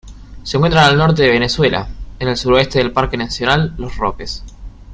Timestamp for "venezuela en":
1.29-2.27